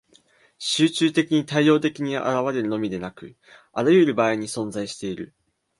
[0.57, 3.37] 集中的に大量的に現れるのみでなく、
[3.71, 5.35] あらゆる場合に存在している。